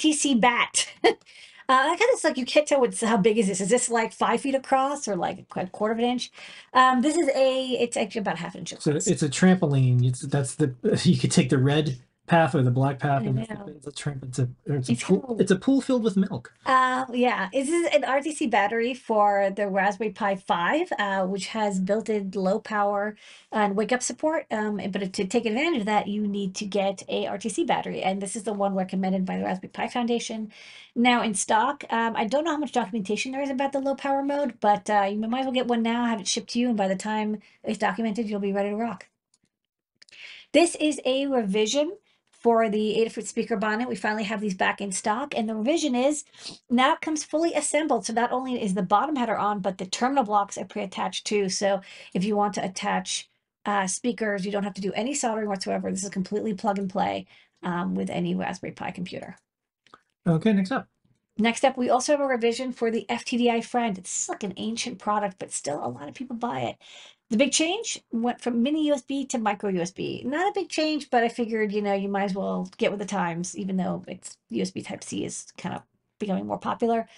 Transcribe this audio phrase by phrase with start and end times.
[0.00, 0.88] RTC bat.
[1.04, 1.12] uh,
[1.68, 3.60] I kind of like you can't tell what's how big is this?
[3.60, 6.30] Is this like five feet across or like a quarter of an inch?
[6.74, 10.04] Um, this is a it's actually about half an inch So it's a trampoline.
[10.04, 10.74] It's that's the
[11.04, 11.98] you could take the red
[12.30, 13.66] path or the black path, I it's, know.
[13.66, 14.24] it's a tramp.
[14.28, 15.20] It's a it's a It's pool.
[15.22, 15.40] cool.
[15.40, 16.54] It's a pool filled with milk.
[16.64, 21.80] Uh, yeah, this is an RTC battery for the Raspberry Pi 5, uh, which has
[21.80, 23.16] built-in low power
[23.52, 24.46] and wake up support.
[24.50, 28.22] Um, but to take advantage of that, you need to get a RTC battery, and
[28.22, 30.52] this is the one recommended by the Raspberry Pi Foundation.
[30.94, 33.96] Now in stock, um, I don't know how much documentation there is about the low
[33.96, 36.60] power mode, but uh, you might as well get one now, have it shipped to
[36.60, 39.08] you, and by the time it's documented, you'll be ready to rock.
[40.52, 41.96] This is a revision
[42.40, 43.88] for the Adafruit speaker bonnet.
[43.88, 46.24] We finally have these back in stock, and the revision is
[46.68, 48.06] now it comes fully assembled.
[48.06, 51.48] So not only is the bottom header on, but the terminal blocks are pre-attached too.
[51.48, 51.80] So
[52.14, 53.28] if you want to attach
[53.66, 55.90] uh, speakers, you don't have to do any soldering whatsoever.
[55.90, 57.26] This is completely plug and play
[57.62, 59.36] um, with any Raspberry Pi computer.
[60.26, 60.88] Okay, next up.
[61.38, 63.96] Next up, we also have a revision for the FTDI Friend.
[63.96, 66.76] It's like an ancient product, but still a lot of people buy it.
[67.30, 70.24] The big change went from mini USB to micro USB.
[70.24, 72.98] Not a big change, but I figured, you know, you might as well get with
[72.98, 75.82] the times, even though it's USB Type C is kind of
[76.18, 77.08] becoming more popular.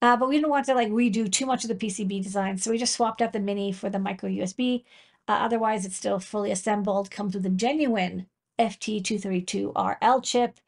[0.00, 2.70] Uh, but we didn't want to like redo too much of the PCB design, so
[2.70, 4.84] we just swapped out the mini for the micro USB.
[5.26, 7.10] Uh, otherwise, it's still fully assembled.
[7.10, 8.26] Comes with a genuine
[8.60, 10.60] FT232RL chip.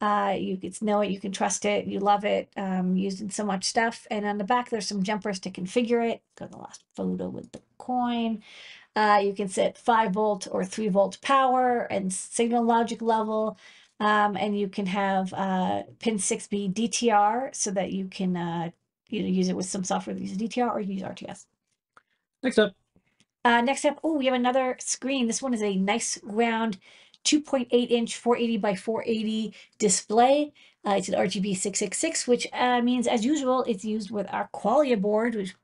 [0.00, 3.30] Uh, you can know it, you can trust it, you love it, um, used in
[3.30, 4.06] so much stuff.
[4.10, 6.22] And on the back, there's some jumpers to configure it.
[6.36, 8.42] Go to the last photo with the coin.
[8.94, 13.58] Uh, you can set 5 volt or 3 volt power and signal logic level.
[14.00, 18.70] Um, and you can have uh, pin 6B DTR so that you can uh,
[19.08, 21.46] you know, use it with some software that uses DTR or use RTS.
[22.42, 22.72] Next up.
[23.44, 25.26] Uh, next up, oh, we have another screen.
[25.26, 26.78] This one is a nice round
[27.24, 30.52] 2.8 inch 480 by 480 display.
[30.86, 35.00] Uh, it's an RGB 666, which uh, means, as usual, it's used with our Qualia
[35.00, 35.54] board, which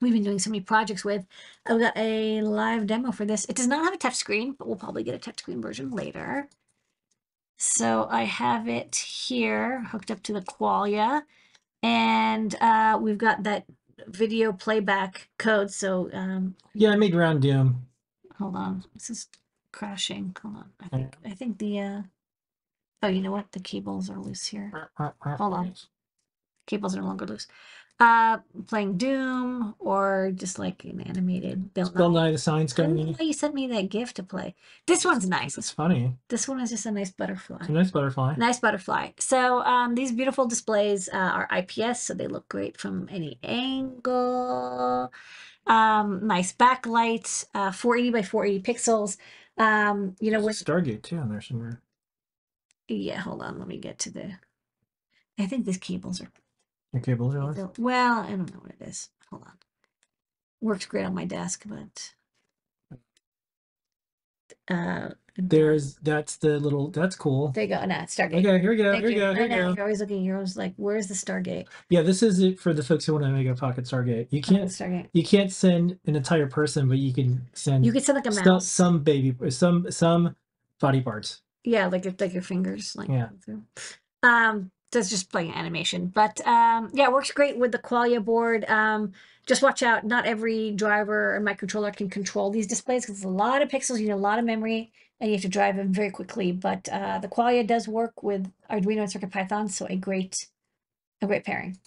[0.00, 1.24] we've been doing so many projects with.
[1.66, 3.44] I've got a live demo for this.
[3.46, 6.48] It does not have a touchscreen, but we'll probably get a touchscreen version later.
[7.56, 11.22] So I have it here hooked up to the Qualia,
[11.82, 13.64] and uh, we've got that
[14.06, 15.70] video playback code.
[15.72, 17.86] So um, Yeah, I made round doom.
[18.38, 19.26] hold on, this is
[19.78, 20.34] crashing.
[20.42, 22.02] Hold on, I think I think the uh,
[23.04, 23.52] oh, you know what?
[23.52, 24.90] The cables are loose here.
[24.98, 25.74] Hold on.
[26.66, 27.46] Cables are no longer loose.
[28.00, 28.38] Uh,
[28.68, 32.32] playing Doom or just like an animated Bill Bill Nye.
[32.32, 33.12] The Science I don't know Guy.
[33.18, 34.54] why you sent me that gift to play.
[34.86, 35.58] This one's nice.
[35.58, 36.16] It's funny.
[36.28, 37.58] This one is just a nice butterfly.
[37.60, 38.34] It's a nice butterfly.
[38.36, 39.10] Nice butterfly.
[39.18, 45.12] So um, these beautiful displays uh, are IPS, so they look great from any angle.
[45.66, 49.16] Um, nice backlight, uh, 480 by 480 pixels.
[49.58, 51.82] Um, you know, with Stargate too on there somewhere.
[52.88, 54.32] yeah, hold on, let me get to the.
[55.38, 56.30] I think these cables are
[56.92, 57.70] Your cables are.
[57.78, 59.10] Well, I don't know what it is.
[59.30, 59.52] Hold on.
[60.60, 62.14] Works great on my desk, but
[64.70, 67.48] uh There's that's the little that's cool.
[67.52, 67.84] there you go.
[67.84, 68.44] Nah, Stargate.
[68.44, 68.90] Okay, here we go.
[68.92, 69.20] Thank Here we you.
[69.20, 69.30] go.
[69.30, 69.74] I Here we know, go.
[69.76, 70.24] You're always looking.
[70.24, 73.24] You're always like, "Where's the Stargate?" Yeah, this is it for the folks who want
[73.24, 74.26] to make a pocket Stargate.
[74.30, 75.08] You Oh, can't Stargate.
[75.12, 78.32] you can't send an entire person, but you can send You could send like a
[78.32, 78.66] some, mouse.
[78.66, 80.34] some baby some some
[80.80, 81.40] body parts.
[81.64, 83.28] Yeah, like your- like your fingers, like Yeah.
[83.44, 83.62] through.
[84.24, 88.64] Um, that's just playing animation, but um, yeah, it works great with the Qualia board.
[88.70, 89.12] Um,
[89.46, 93.28] just watch out; not every driver or microcontroller can control these displays because it's a
[93.28, 95.92] lot of pixels, you need a lot of memory, and you have to drive them
[95.92, 96.52] very quickly.
[96.52, 100.48] But uh, the Qualia does work with Arduino and CircuitPython, so a great,
[101.20, 101.78] a great pairing.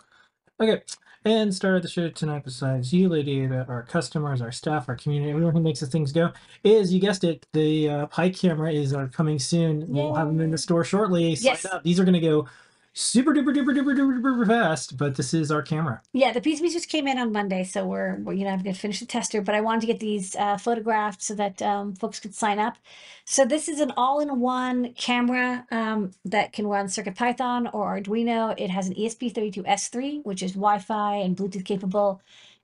[0.59, 0.81] Okay.
[1.23, 5.29] And started the show tonight, besides you, Lady Ada, our customers, our staff, our community,
[5.29, 6.31] everyone who makes the things go,
[6.63, 9.85] is you guessed it, the uh, Pi camera is are coming soon.
[9.87, 11.33] We'll have them in the store shortly.
[11.33, 11.63] Yes.
[11.83, 12.47] These are going to go
[12.93, 16.01] super duper duper duper duper duper fast, but this is our camera.
[16.13, 18.73] Yeah, the PCBs just came in on Monday, so we're, we're you know I'm gonna
[18.73, 22.19] finish the tester, but I wanted to get these uh, photographed so that um, folks
[22.19, 22.77] could sign up.
[23.25, 28.53] So this is an all-in-one camera um, that can run CircuitPython or Arduino.
[28.57, 32.21] It has an E ESP32S3, which is Wi-Fi and Bluetooth capable.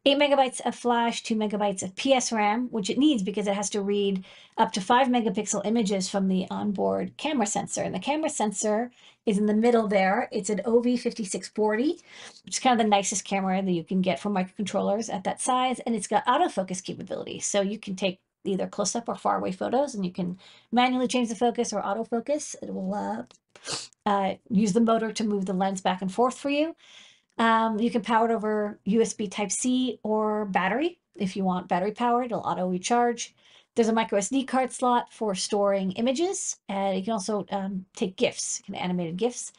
[0.07, 3.69] Eight megabytes of flash, two megabytes of PS RAM, which it needs because it has
[3.71, 4.23] to read
[4.57, 7.83] up to five megapixel images from the onboard camera sensor.
[7.83, 8.89] And the camera sensor
[9.25, 10.29] is in the middle there.
[10.31, 12.01] It's an OV5640
[12.45, 15.41] which is kind of the nicest camera that you can get from microcontrollers at that
[15.41, 15.81] size.
[15.81, 17.41] And it's got autofocus capability.
[17.41, 20.39] So you can take either close up or far away photos and you can
[20.71, 22.55] manually change the focus or autofocus.
[22.61, 23.23] It will uh,
[24.05, 26.77] uh, use the motor to move the lens back and forth for you.
[27.37, 30.99] Um, you can power it over USB Type C or battery.
[31.15, 33.35] If you want battery powered, it'll auto recharge.
[33.75, 38.15] There's a micro SD card slot for storing images, and you can also um, take
[38.15, 39.53] GIFs, you can animated GIFs.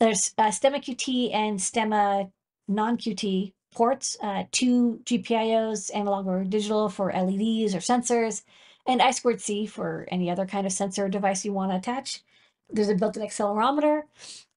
[0.00, 2.30] There's uh, Stemma QT and Stemma
[2.68, 8.44] non QT ports, uh, two GPIOs, analog or digital for LEDs or sensors,
[8.86, 12.22] and I squared C for any other kind of sensor device you want to attach.
[12.70, 14.02] There's a built-in accelerometer.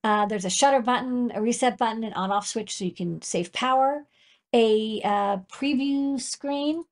[0.03, 3.51] Uh, there's a shutter button, a reset button, an on-off switch so you can save
[3.51, 4.05] power,
[4.53, 6.85] a uh, preview screen,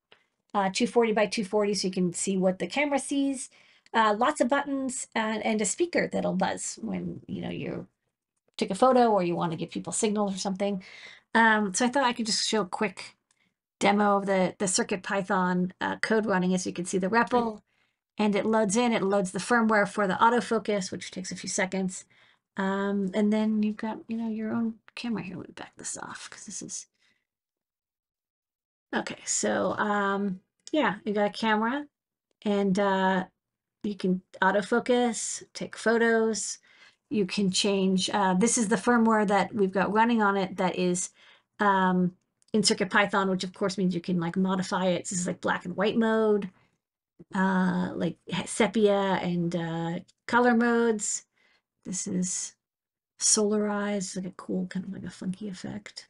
[0.54, 3.48] uh, 240 by 240 so you can see what the camera sees,
[3.94, 7.86] uh, lots of buttons, and, and a speaker that'll buzz when you know you
[8.58, 10.82] take a photo or you want to give people signals or something.
[11.34, 13.16] Um, so I thought I could just show a quick
[13.78, 17.60] demo of the the Circuit Python uh, code running as you can see the REPL
[18.18, 21.48] and it loads in, it loads the firmware for the autofocus, which takes a few
[21.48, 22.04] seconds.
[22.56, 25.36] Um, and then you've got, you know, your own camera here.
[25.36, 26.86] Let me back this off because this is,
[28.94, 29.18] okay.
[29.26, 30.40] So, um,
[30.72, 31.86] yeah, you got a camera
[32.44, 33.24] and, uh,
[33.82, 36.58] you can autofocus, take photos.
[37.10, 40.76] You can change, uh, this is the firmware that we've got running on it that
[40.76, 41.10] is,
[41.60, 42.16] um,
[42.52, 45.00] in Circuit Python, which of course means you can like modify it.
[45.00, 46.48] This is like black and white mode
[47.34, 48.16] uh, like
[48.46, 51.24] sepia and uh, color modes.
[51.84, 52.54] This is
[53.20, 56.08] solarized, like a cool kind of like a funky effect.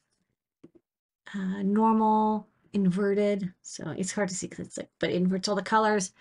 [1.35, 5.62] Uh, normal, inverted, so it's hard to see because it's like, but inverts all the
[5.62, 6.12] colors.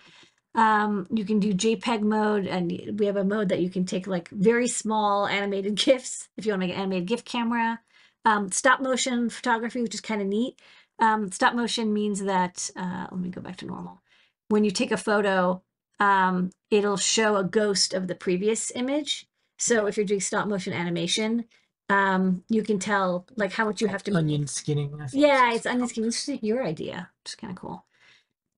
[0.54, 4.06] Um, you can do JPEG mode, and we have a mode that you can take
[4.06, 7.80] like very small animated GIFs if you want to make an animated GIF camera.
[8.24, 10.60] Um, stop motion photography, which is kind of neat.
[10.98, 14.00] Um, stop motion means that, uh, let me go back to normal
[14.48, 15.62] when you take a photo,
[16.00, 19.26] um, it'll show a ghost of the previous image.
[19.58, 21.46] So if you're doing stop motion animation,
[21.88, 24.14] um, you can tell like how much you have to.
[24.14, 24.94] Onion skinning.
[25.00, 25.22] I think.
[25.22, 26.08] Yeah, it's onion skinning.
[26.08, 27.84] This is your idea, which is kind of cool.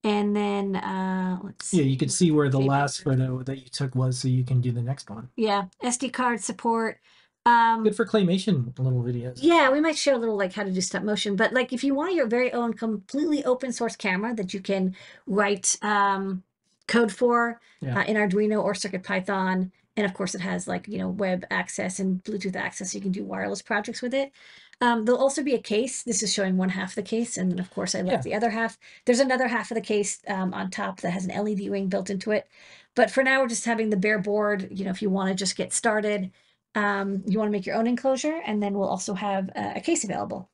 [0.05, 1.73] And then uh, let's.
[1.75, 4.61] Yeah, you can see where the last photo that you took was, so you can
[4.61, 5.29] do the next one.
[5.37, 7.01] Yeah, SD card support.
[7.49, 9.39] Um, Good for claymation little videos.
[9.41, 11.83] Yeah, we might share a little like how to do stop motion, but like if
[11.83, 14.95] you want your very own completely open source camera that you can
[15.27, 16.43] write um,
[16.87, 18.01] code for Yeah.
[18.01, 21.45] uh, in Arduino or Circuit Python, and of course it has like you know web
[21.51, 24.33] access and Bluetooth access, so you can do wireless projects with it.
[24.81, 26.03] Um, there'll also be a case.
[26.05, 28.35] This is showing one half of the case, and then of course I left the
[28.35, 28.79] other half.
[29.07, 32.11] There's another half of the case um, on top that has an LED ring built
[32.11, 32.47] into it.
[32.95, 34.69] But for now, we're just having the bare board.
[34.71, 36.31] You know, if you want to just get started,
[36.75, 39.81] um, you want to make your own enclosure, and then we'll also have uh, a
[39.81, 40.51] case available.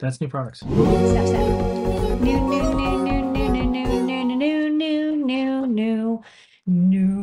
[0.00, 0.58] That's new products.
[0.58, 2.20] Step, step.
[2.20, 6.22] New, new, new, new, new, new, new, new, new, new, new, new,
[6.66, 7.21] new.